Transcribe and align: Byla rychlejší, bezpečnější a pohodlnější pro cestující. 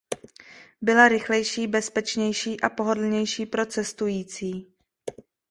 Byla 0.81 1.07
rychlejší, 1.07 1.67
bezpečnější 1.67 2.61
a 2.61 2.69
pohodlnější 2.69 3.45
pro 3.45 3.65
cestující. 3.65 4.73